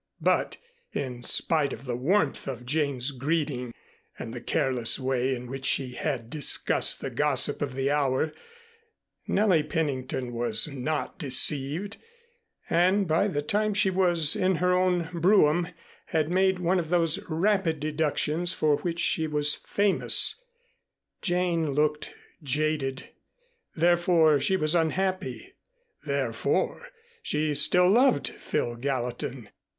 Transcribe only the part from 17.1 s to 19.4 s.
rapid deductions for which she